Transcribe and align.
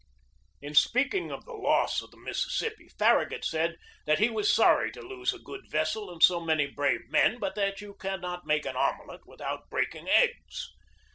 In 0.63 0.73
speaking 0.73 1.31
of 1.31 1.45
the 1.45 1.53
loss 1.53 2.01
of 2.01 2.09
the 2.09 2.17
Mississippi, 2.17 2.89
Farra 2.97 3.29
gut 3.29 3.45
said 3.45 3.77
that 4.07 4.17
he 4.17 4.31
was 4.31 4.51
sorry 4.51 4.91
to 4.93 4.99
lose 4.99 5.31
a 5.31 5.37
good 5.37 5.69
vessel 5.69 6.09
and 6.11 6.23
so 6.23 6.39
many 6.41 6.65
brave 6.65 7.07
men, 7.11 7.37
but 7.37 7.53
that 7.53 7.81
you 7.81 7.93
could 7.93 8.19
not 8.19 8.47
make 8.47 8.65
an 8.65 8.75
omelet 8.75 9.27
without 9.27 9.69
breaking 9.69 10.09
eggs. 10.09 10.71